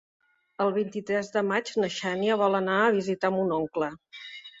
El 0.63 0.71
vint-i-tres 0.77 1.27
de 1.35 1.43
maig 1.49 1.69
na 1.83 1.89
Xènia 1.95 2.37
vol 2.45 2.57
anar 2.61 2.79
a 2.87 2.95
visitar 2.97 3.31
mon 3.37 3.55
oncle. 3.59 3.91